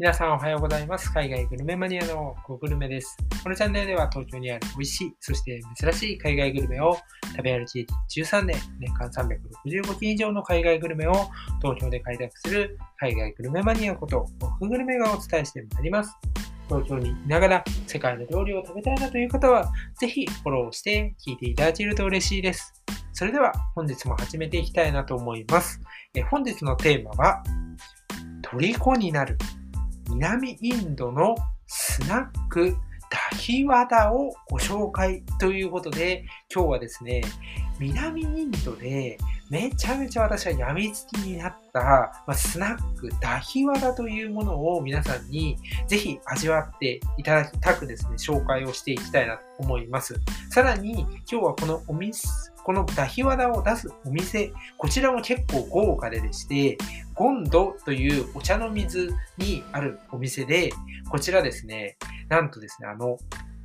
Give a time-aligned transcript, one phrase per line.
[0.00, 1.12] 皆さんおはようございます。
[1.12, 3.16] 海外グルメマニアのゴグルメです。
[3.42, 6.96] このチャンネルでは東京にある美味しい、そして珍しい海外グルメを
[7.32, 11.14] 食べ歩き13年、年間365件以上の海外グルメを
[11.60, 16.16] 東京で開拓する海外グルメマニアことゴググルメがお伝えしてまいります。
[16.68, 19.68] 東京にいながら世界の料理を食べたいなという方は、
[19.98, 22.72] ぜひフォローして聞いていただけると嬉しいです。
[23.12, 25.80] それでは本日も始めていきたいなと思います。
[26.14, 27.42] え本日のテーマは、
[28.42, 29.36] 虜になる
[30.08, 31.36] 南インドの
[31.66, 32.76] スナック
[33.10, 37.22] ダヒワダをご紹介ということで、今日はですね、
[37.78, 39.18] 南インドで
[39.50, 41.80] めちゃめちゃ私は病みつきになった、
[42.26, 50.20] まあ、スナックダヒワダというものを皆さんにぜひ味わっていただきたくですね、紹介をしていきたいなと思います。
[50.50, 52.28] さらに今日はこのお店、
[52.68, 56.76] このダヒワダを出すお店、こちらも結構豪華ででして、
[57.14, 60.70] ゴンドというお茶の水にあるお店で、
[61.08, 61.96] こちらですね、
[62.28, 63.16] なんとですね、あの、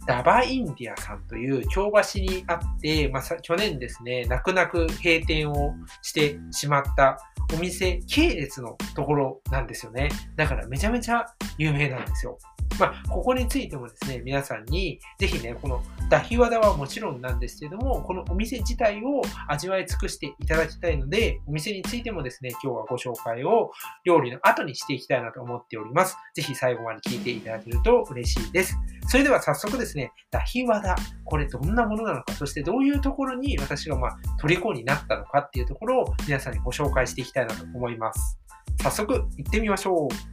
[0.08, 7.18] ダバインディアさんという京橋にあって、まあ、去年ですね、泣く泣く閉店をしてしまった
[7.54, 10.08] お店系列のところなんですよね。
[10.38, 11.26] だからめちゃめちゃ
[11.58, 12.38] 有名なんですよ。
[12.80, 23.72] まあ、ここについてもですね、皆さんにぜひね、このダヒワダはもちろんなんですけども、このお店自体を味わい尽くしていただきたいので、お店についてもですね、今日はご紹介を
[24.06, 26.18] 料理の後にしていきたいなと思っております。
[26.36, 28.78] ぜひ最後まで聞いていただけると嬉しいです。
[29.08, 38.40] それでは早速ですね、ダヒワダ、これどんなものなのか、そしてどういうところに私がまあ虜になったのかっていうところを皆さんにご紹介していきたいなと思います。
[38.82, 40.33] 早速行ってみましょう。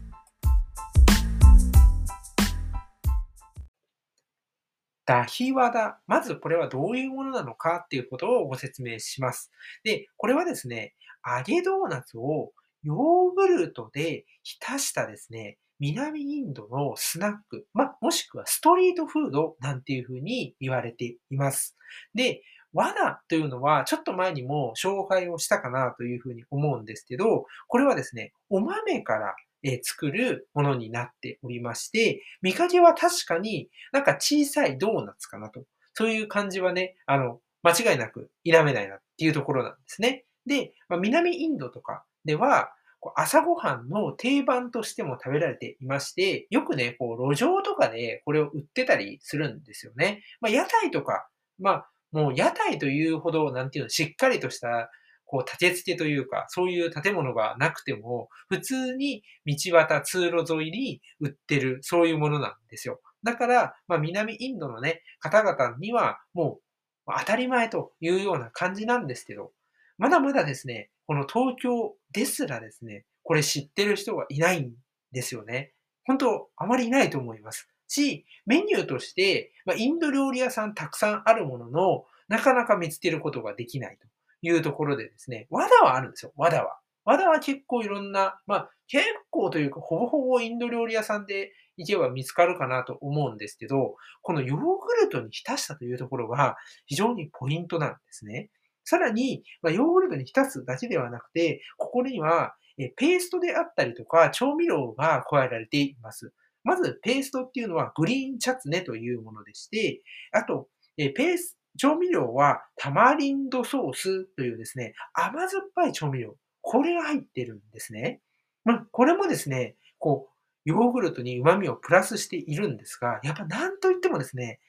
[5.11, 5.99] ダヒワダ。
[6.07, 9.51] まずこれはどういうものなのかっていうことをご説明します。
[9.83, 10.95] で、これはですね、
[11.27, 12.53] 揚げドーナツを
[12.85, 21.77] ヨーグルトで浸したですね、南インドのスナック、まもしくはストリートフードなんていうふうに言われています。
[22.15, 35.65] で、和ダというのは、ちょっと前にも紹介をしたかなというふうに思うんですけど、これはですね、お豆からえ作るものになっておりまして、見かけは確かになんか小さいドーナツかなと。
[35.95, 40.25] そういう感じはね、あの、間違いなく否めないなっていうところなんですね。
[40.47, 42.73] で、まあ、南インドとかでは、
[43.17, 50.23] 朝ごはんの定番としても食べられていまして、よくね、こう路上とかでこれを売ってたりするんですよね。
[50.41, 51.29] まあ、屋台とか、
[51.59, 54.91] まあ、もう屋台というほど、なんていうの、しっかりとした
[55.31, 63.01] こう、立て付けというか、そういう建物がなくても、普通に道端、通路沿いに売ってる、そういうものなんですよ。
[63.23, 66.59] だから、まあ、南インドのね、方々には、も
[67.07, 69.53] う、当たり前というような感じなんですけど、
[69.99, 74.73] まだまだですね、この東京ですらですね、これ知ってる人がいないん
[75.13, 75.75] ですよね。
[76.07, 77.69] 本当、あまりいないと思います。
[77.87, 84.09] し、メニューとして、まあ、インド料理屋さんたくさんあるものの、なかなか見つけることができないと。
[84.43, 86.79] いうところでですね、和田はあるんですよ、和田は。
[87.05, 94.65] 和田は結構いろんな、まあ結構というか、ほぼほぼインド料理屋さんで行けば見つかるかなと思うんですけど、このヨーグ
[95.03, 96.57] ルトに浸したというところが
[96.87, 98.51] 非常にポイントなんですね。
[98.85, 102.55] さらに、まあ、ヨーグルトに浸すだけではなくて、ここには
[102.97, 106.33] ペーストであったりとか調味料が加えられています。
[106.65, 110.03] まず、ペーストっていうのはグリーンチャツネというものでして、
[110.33, 116.37] あと、ペース調味料はタマリンドソースというですね、甘酸っぱい調味料。
[116.61, 118.21] これが入ってるんですね。
[118.65, 120.37] まあ、これもですね、こう、
[120.67, 124.61] ヨーグルトに旨味をプラスしているんですが、やっぱ何と言ってもですね、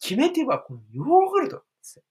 [0.00, 2.04] 決め手はこのヨーグルトですよ。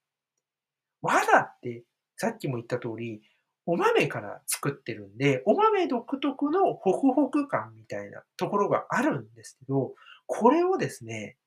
[1.00, 1.84] 和だって、
[2.18, 3.22] さっきも言った通り、
[3.64, 9.94] お豆から作ってるんで、お豆独特のホクホク感みたいなところがあるんですけど、
[10.26, 11.38] これをですね、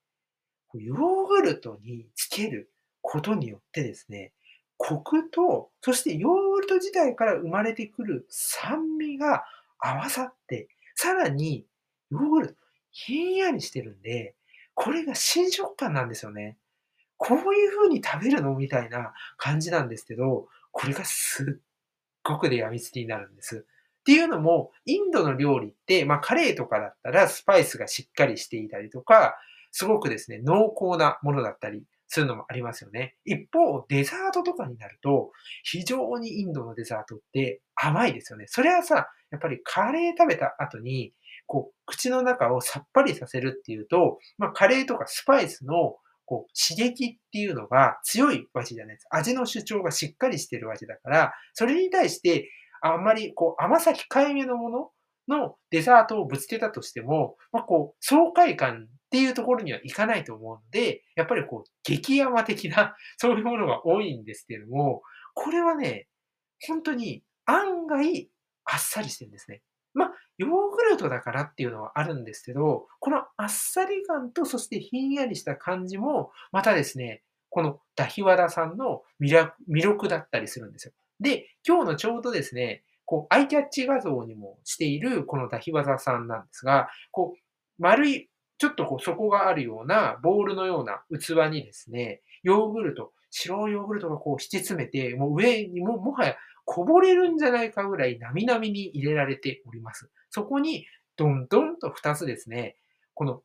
[0.74, 2.73] ヨーグルトにつける
[3.04, 4.34] ことによってですね、
[4.78, 9.46] コクと、そしてヨーグルト自体から生まれてくる酸味が
[9.78, 11.66] 合わさって、さらに
[12.10, 12.56] ヨーグルト
[12.92, 14.34] ひんやりしてるんで、
[14.74, 16.58] これが新食感なんですよね。
[17.18, 21.62] こういう風に食べるのみたいな感じなんですけど、これがすっ
[22.24, 23.66] ごくでやみつきになるんです。
[24.02, 29.38] っていうのも、インドの料理って、まあカレーとかだったらスパイスがしっかりしていたりとか、
[29.72, 31.84] すごくですね、濃厚なものだったり
[32.14, 33.16] するのもありますよね。
[33.26, 35.32] 一方、デザートとかになると、
[35.64, 38.46] 非常にインドのデザートって甘いですよね。
[38.48, 41.12] それはさ、やっぱりカレー食べた後に、
[41.48, 45.96] こう、口の中をさっぱりさせるっていうと、まあ、カレーとかスパイスの
[46.26, 49.08] こう刺激っていうのが強いわけじゃないです。
[49.10, 52.50] 味の主張がしっかりしてるわけだから、それに対して、
[52.82, 54.90] あんまりこう甘さ控えめのもの
[55.28, 65.04] のデザートをぶつけたとしても、まあ、こう、爽快感っていうところにはいかないと思うので、やっぱりこう、激甘的な、 そういうものが多いんですけれども、
[65.36, 66.08] これはね、
[66.68, 68.32] 本当に案外
[68.66, 69.62] あっさりしてるんですね。
[69.94, 80.94] まあ、ヨーグルトだからっていうのはあるんですけど、このあっさり感とそしてひんやりした感じも、またですね、このダヒワダさんの魅力だったりするんですよ。
[81.20, 87.40] で、今日のちょうどですね、こう、アイキャッチ画像にもしているこのダヒワザさんなんですが、こう、
[87.78, 96.36] 丸い、ちょっとこう底があるようなボールのような器にですね、ヨーグルト、白いヨーグルトがこう引き詰めて、もう上にも、もはや
[96.66, 100.10] こぼれるんじゃないかぐらいなみなみに入れられております。
[100.30, 100.86] そこに、
[101.16, 102.76] どんどんと2つですね、
[103.14, 103.44] この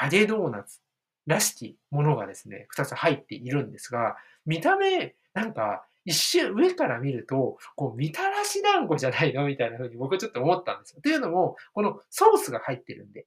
[0.00, 0.80] 揚げドーナツ
[1.26, 9.44] らしきものがですね、2つ入っているんですが、見た目、なんか、一瞬上から見ると、こう、みたらし団子じゃないの？
[9.46, 11.02] みたいな風に僕ちょっと思ったんですよ。
[11.02, 13.24] というのも、このソースが入ってるんで。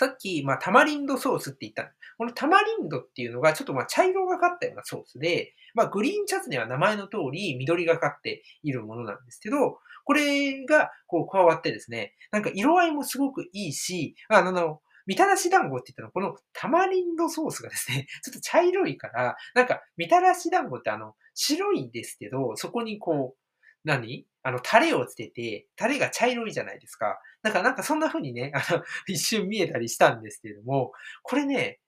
[0.00, 1.92] さっき、まあ、タマリンドソースって言った。
[2.16, 23.40] このタマリンドっていうのが、ちょっとまあ、茶色がかったようなソースで、まあ、グリーンチャツネは名前の通り緑がかっているものなんですけど、これが、こう、加わってですね、なんか色合いもすごくいいし、あの、みたらし団子って言ったのこのタマリンドソースがですね、 ちょっと茶色いから、なんか、みたらし団子ってあの、白いんですけど、そこにこう、
[23.84, 24.26] 何？
[24.42, 27.20] あの、タレをつけて、タレが茶色いじゃないですか。
[27.42, 30.92] だかなんかそんな風にね、あの、 一瞬見えたりしたんですけれども、
[31.22, 31.80] これね、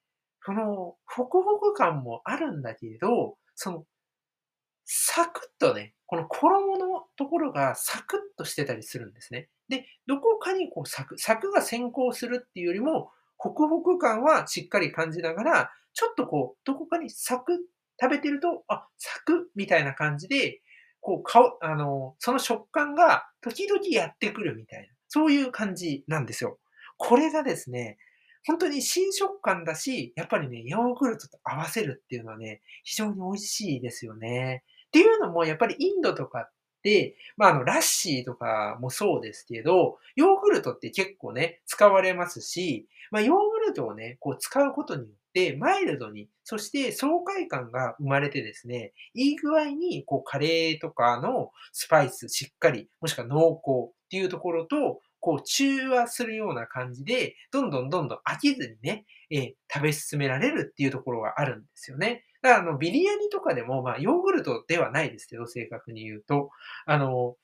[0.44, 3.86] その、ホクホク感もあるんだけれど、その、
[4.84, 9.48] サクッとね、この衣のところがサクッとしてたりするんですね。
[9.68, 17.58] で、どこかにこうサク、サクが先行するっていうよりも、ホクホク感はしっかり感じながら、ちょっとこう、どこかにサク
[18.00, 20.61] 食べてると、あ、サクみたいな感じで、
[21.02, 26.58] こう、顔、あの、その食感が時々やってくるみたいな、そういう感じなんですよ。
[26.96, 27.98] これがですね、
[28.46, 34.64] 本当に新食感だし、やっぱりね、ヨーグルトと合わせるっていうのはね、非常に美味しいですよね。
[34.88, 36.50] っていうのも、やっぱりインドとかっ
[36.82, 62.24] て、まあ、あの、ラッシーとかもそうですけど、ヨーグルトって結構ね、使われますし、まあ、ヨーグルトをね、こう使うことによって、マイルドに、そして爽快感が生まれてですね、いい具合に、こう、カレーとかのスパイスしっかり、もしくは濃厚っていうところと、こう、中和するような感じで、どんどんどんどん飽きずにね、えー、食べ進められるっていうところがあるんですよね。
[62.42, 66.50] だから、あの、ビリヤニとかでも、まあ、ヨーグルトではないですけど、正確に言うと、
[66.86, 67.36] あの、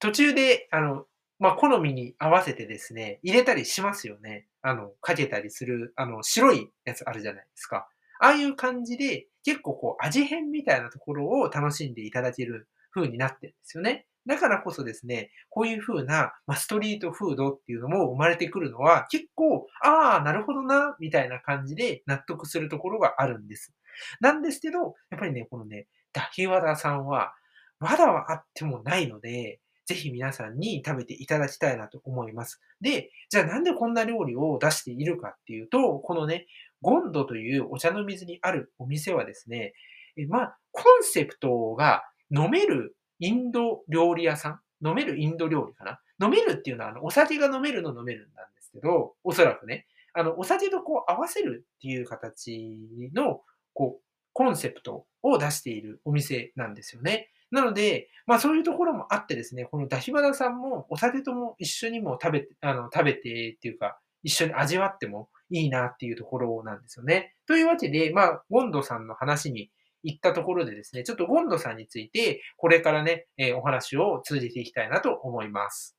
[0.00, 1.06] 途中で、あの、
[1.38, 4.46] まあ、好みに合わせてですね、入れたりしますよね。
[4.62, 7.88] あの、かけたりする、あの、白いやつあるじゃないですか。
[8.20, 14.06] ああいう感じで、結構こう、味変みたいなところを楽しんでいただける風になってるんですよね。
[14.26, 23.72] だからこそですね、こういう風な、まあ、ストリートフードっていうのも生まれてくるのは、結構、ああ、なるほどな、みたいな感じで納得するところがあるんです。
[24.20, 27.32] なんですけど、やっぱりね、このね、ダヒワダさんは、
[27.78, 29.60] まだはあってもないので、
[29.90, 32.60] ぜひ皆さんに食べていただきたいなと思います。
[32.80, 36.46] で、じゃあなんでこんな料理を出しているかっていうと、このね、
[36.80, 39.74] ゴンドというお茶の水にあるお店はですね、
[40.16, 46.00] えまあ、コンセプトが飲めるインド料理屋さん飲めるインド料理かな？
[46.22, 53.42] 飲めるっていうのは、あの、お酒が飲めるの飲めるんなんですけど、おそらくね、あの、お酒とこう合わせるっていう形の、
[53.74, 57.30] こう、コンセプトを出しているお店なんですよね。
[57.50, 67.34] なので、まあそういうところもあってですね、このダヒバダさんもお酒とも一緒にも食べて、あの、食べてっていうか、一緒に味わってもいいなっていうところなんですよね。
[67.46, 69.70] というわけで、まあ、ゴンドさんの話に
[70.02, 75.96] 行ったところでですね、ちょっとゴンドさんについて、これからね、えー、お話を通じていきたいなと思います。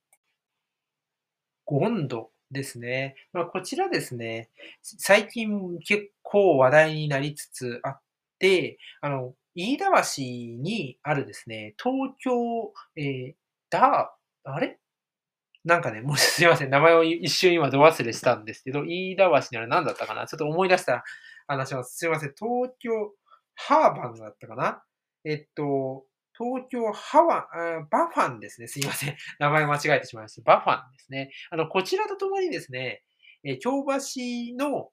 [1.64, 3.14] ゴンドですね。
[3.32, 4.50] まあ、こちらですね、
[4.82, 8.00] 最近結構話題になりつつあっ
[8.38, 10.22] て、あの、飯田橋
[10.62, 13.34] にあるですね、東京、えー、
[13.70, 14.78] だ、あれ？
[15.64, 20.26] なんかね、もう すいません、名前を一瞬今ど忘れしたんですけど、飯田橋にある何だったかな？
[20.26, 21.04] ちょっと思い出したら
[21.46, 21.96] 話します。
[21.98, 23.12] すいません、東京、
[23.54, 24.82] ハーバンだったかな？
[25.24, 26.04] えっと、
[26.36, 27.46] 東京ハワ
[27.78, 28.66] ン、バファンですね。
[28.66, 29.16] すいません。
[29.38, 30.42] 名前間違えてしまいました。
[30.42, 31.30] バファンですね。
[31.50, 33.04] あの、こちらとともにですね、
[33.44, 33.92] え京橋
[34.56, 34.90] の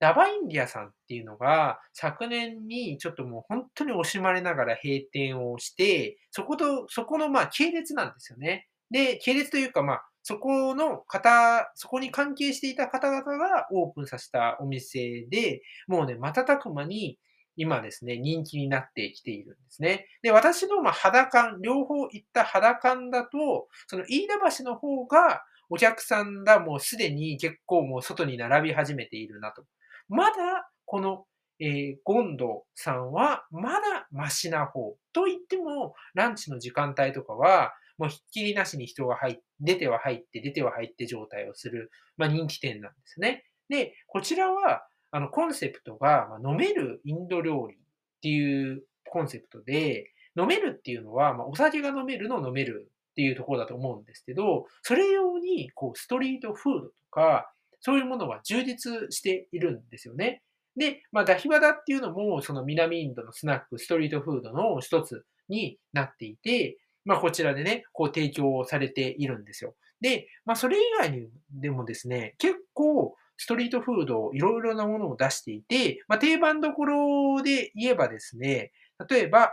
[0.00, 8.66] ラバインディアさんっていうのが、昨年にちょっともう本当に惜しまれながら閉店をして、そこと、そこのまあ系列なんですよね。
[8.90, 17.18] で、系列というかまあ、そこの方、そこに関係していた方々がオープンさせたお店で、もうね、瞬く間に
[17.56, 20.06] 今ですね、人気になってきているんですね。
[20.22, 29.64] で、私のまあ肌感、両方行った肌感だと、その飯田橋の方がお客さんがもうすでに結構もう外に並び始めているなと。
[30.10, 31.24] まだこの、
[31.60, 34.96] えー、ゴンドさんはまだマシな方。
[35.12, 43.44] と言っても、ランチの時間帯とかは、もうひっきりなしに人が入って、出ては入って、出ては入って状態をする、まあ人気店なんですね。
[43.68, 47.78] で、こちらは、あの、コンセプトが、ま、飲めるインド料理っ
[48.22, 60.42] ていうコンセプトで、飲めるっていうのは、まあ、お酒が飲めるの飲めるっていうところだと思うんですけど、それ用に、こう、ストリートフードとか、そういうものは充実しているんですよね。
[60.76, 69.74] で、まあ、ダヒワダっていうのも、その南インドのスナック、ストリートフードの一つになっていて、まあ、こちらでね、こう提供されているんですよ。
[70.00, 78.70] で、まあ、それ以外にでもですね、結構、ストリートフード、いろいろなものを出していて、まあ、定番どころで言えばですね、
[79.08, 79.52] 例えば、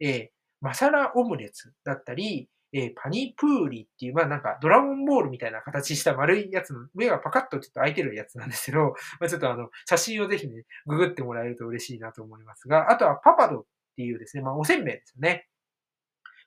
[0.00, 0.28] えー、
[0.60, 13.64] マサラオムレツだったり、えー、パニプーリっていう、まあなんかドラゴンボールみたいな形した丸いやつの、上がパカッとちょっと開いてるやつなんですけど、 まあちょっとあの、写真をぜひね、ググってもらえると嬉しいなと思いますが、あとはパパドっ
[13.96, 15.48] ていうですね、まあおせんべいですよね。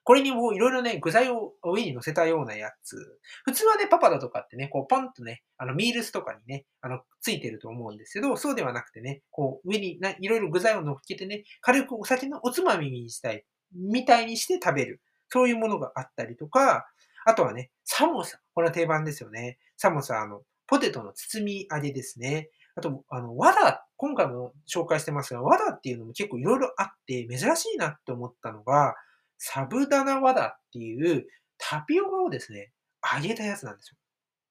[0.06, 2.96] これにもいろいろね、具材を上に乗せたようなやつ。
[3.44, 15.00] 普通はね、パパダとかってね、こうポンとね、あのミールスとかにね、あの、ついてると思うんですけど、そうではなくてね、こう上にいろいろ具材を乗っけてね、軽くお酒のおつまみにしたい、みたいにして食べる。
[15.28, 16.86] そういうものがあったりとか、
[17.24, 18.38] あとはね、サモサ。
[18.54, 19.58] これは定番ですよね。
[19.76, 22.50] サモサ、あの、ポテトの包み揚げですね。
[22.76, 28.94] あと、あの、和ダ、今回も紹介してますが、和ダっていうのも結構いろいろあって珍しいなって思ったのが、
[29.38, 31.26] サブダナ和ダっていう
[31.58, 32.72] タピオカをですね、
[33.14, 33.96] 揚げたやつなんですよ。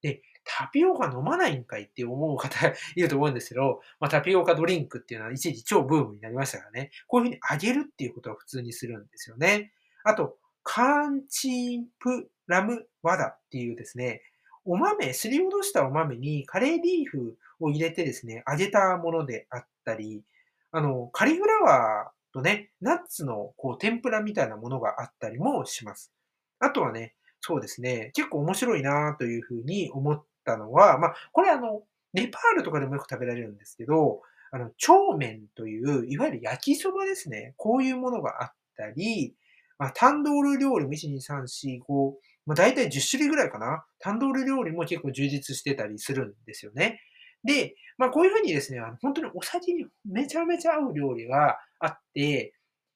[0.01, 6.91] で、タピオカ飲まないんかいって思う方 いると思うんですけど、まあ、タピオカドリンクっていうのは一時超ブームになりましたからね。
[7.07, 9.73] こういうふうに揚げるっていうことは普通にするんですよね。
[10.03, 14.21] あと、カーンチンプラムワダっていうですね、
[14.65, 20.23] お豆、すりおろしたお豆にカレーリーフを入れてですね、揚げたものであったり、
[20.71, 26.11] あの、カリフラワーとね、ナッツのこう天ぷらみたいなものがあったりもします。
[26.59, 37.53] あとはね、そうですね、結構面白いなというふうに思ったのは、まあ、これあの、ネパールとかでもよく食べられるんですけど、あの、長麺という、いわゆる焼きそばですね。
[37.57, 39.35] こういうものがあったり、
[39.77, 42.13] まあ、タンドール料理も1、2、3、4、5、
[42.45, 43.85] まあ、大体10種類ぐらいかな。
[43.99, 46.99] タンドール料理も結構充実してたりするんですよね。
[47.43, 52.53] で、まあ、こういうふうにですね、あの本当にお酒にめちゃめちゃ合う料理があって、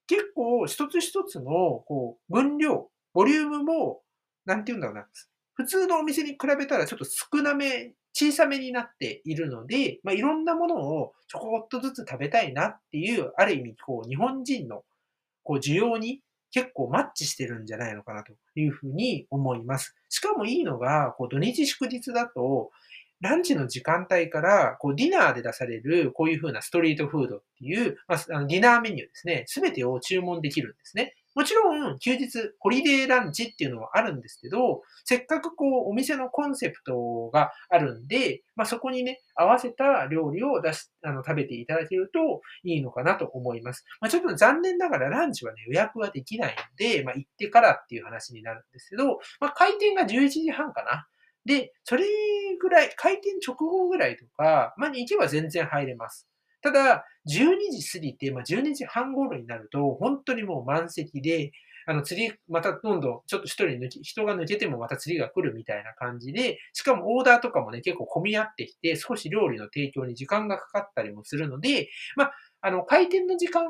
[0.08, 1.52] 結構一つ一つの
[1.86, 4.02] こう分量、ボリュームも、
[4.46, 5.08] なんて言うんだろうな。
[5.54, 14.84] 普通のお店に比べたらちょっと少なめ、小さめになっているので、まあ、いろんなものをちょこっとずつ食べたいなっていう、ある意味、こう、日本人の
[15.44, 19.96] こう需要に結構マッチしてるんじゃないのかなというふうに思います。
[20.10, 22.72] しかもいいのが、こう土日祝日だと、
[23.22, 29.44] ランチの時間帯から、こう、ディナーで出される、こういうふうなストリートフードっていう、まあ、ディナーメニューですね。
[29.48, 31.16] すべてを注文できるんですね。
[31.40, 32.28] もちろん、休日、
[32.60, 43.86] ホリデーランチっていうのはあるんですけど、せっかくこう、お店のコンセプトがあるんで、まあ、そこにね、合わせた料理を出し、あの、食べていただけるといいのかなと思います。
[44.02, 51.08] まあ、ちょっと残念ながらランチはね、予約はできないので、まあ、行ってからっていう話になるんですけど、まあ、開店が11時半かな。
[51.46, 52.04] で、それ
[52.60, 56.29] ぐらい、開店直後ぐらいとか、まあ、に行けば全然入れます。
[56.62, 61.52] ただ、12時過ぎて、まあ、12時半頃になると、本当にもう満席で、
[61.86, 73.64] あの、釣り、またどんどん、ちょっと一人抜き、人が抜けてもまた釣りが来るみたいな感じで、しかもオーダーとかもね、結構混み合ってきて、少し料理の提供に時間がかかったりもするので、まあ、あの、開店の時間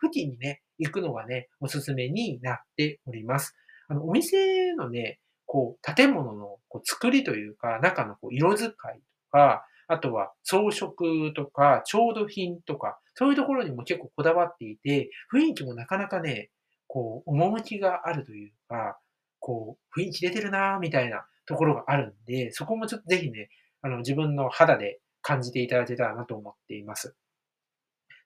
[0.00, 3.56] 付近にね、行くのがね、おすすめになっております。
[3.88, 16.50] あの、お店のね、こう、建物のこう作りというか、中のこう色使いとか、あとは装飾とか、調度品とか、そういうところにも結構こだわっていて、雰囲気もなかなかね、
[16.86, 18.98] こう、趣があるというか、
[19.40, 23.50] こう、雰囲気出てるなみたいなところがあるんで、そこもちょっとぜひね、
[23.82, 27.14] あの、自分の肌で感じていただけたらなと思っています。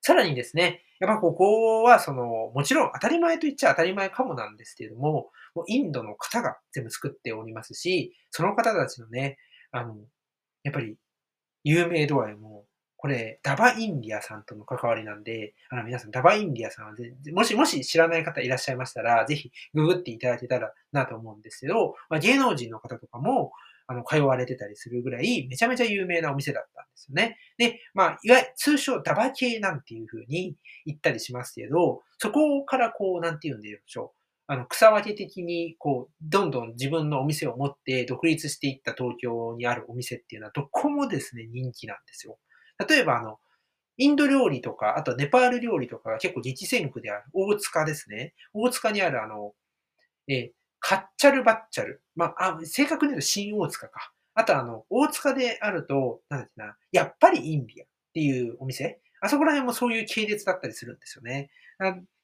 [0.01, 9.39] さらにですね、やっぱここは、その、もちろん当たり前と言っちゃ当たり前かもなんですけれども、もうインドの方が全部作っておりますし、その方たちのね、
[9.71, 9.97] あの、
[10.63, 10.97] やっぱり
[11.69, 12.65] 有名度合いも、
[12.97, 16.93] これ、ダバインディアさんとの関わりなんで、あの皆さん、ダバインディアさんは
[17.33, 23.53] もし、もし知らない方いらっしゃいましたら、ぜひググっていただけたらなと思うんですけど、まあ、芸能人の方とかも、
[23.87, 27.37] あの、通われてたりするぐらい、めちゃめちゃ有名なお店だったんですよね。
[27.59, 30.57] で、まあ、いわゆる通称ダバ系なんていう風に
[30.87, 34.18] 言ったりしますけど、そこからこう、なんて言うんでしょう。
[34.51, 42.39] あの、草分け的に、こう、どんどん自分のお店を持って独立していった東京にあるお店っていうのは、どこもですね、人気なんですよ。
[42.89, 43.39] 例えば、あの、
[43.99, 48.33] インド料理とか、あとネパール料理とかが結構激戦区である大塚ですね。
[48.55, 49.53] 大塚にあるあの、
[50.29, 52.03] えカッチャルバッチャル。
[52.15, 54.13] まあ、あ正確に言うと新大塚か。
[54.35, 59.01] あとあの、大塚であると、なんだっけな、やっぱりインディアっていうお店。
[59.21, 61.51] あそこら辺もそういう系列だったりするんですよね。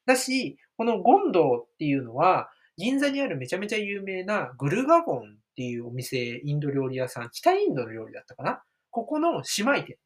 [0.05, 5.23] だし、このゴンドっていうのは、銀座にあるめちゃめちゃ有名なグルガゴンっ
[5.55, 8.61] ていうお店、インド料理屋さん、北インドの料理だったかな？
[8.91, 9.97] ここの姉妹店。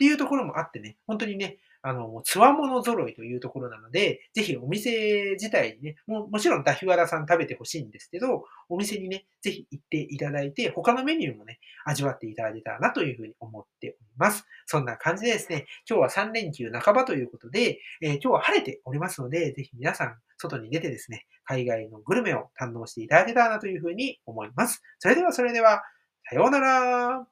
[0.00, 14.46] っていうところもあってね、本当にね、あの、つわもの揃いというところなので、ぜひお店自体にね、ももちろんダヒワラさん食べてほしいんですけど、お店にね、ぜひ行っていただいて、他のメニューもね、味わっていただけたらなというふうに思っております。
[14.64, 24.82] そんな感じでですね、今日は3連休半ばということで、えー、今日は晴れておりますので、ぜひ皆さん、外に出てですね、海外のグルメを堪能していただけたらなというふうに思います。
[24.98, 25.82] それではそれでは、
[26.30, 27.26] さようなら